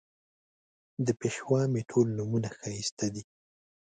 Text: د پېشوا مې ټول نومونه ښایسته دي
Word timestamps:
د 1.05 1.07
پېشوا 1.19 1.61
مې 1.71 1.81
ټول 1.89 2.07
نومونه 2.17 2.49
ښایسته 2.57 3.07
دي 3.13 3.23